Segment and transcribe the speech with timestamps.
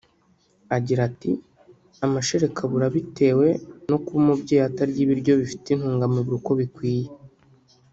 [0.77, 1.31] Agira ati
[2.05, 3.47] “Amashereka abura bitewe
[3.89, 7.09] no kuba umubyeyi atarya ibiryo bifite intungamubiri uko bikwiye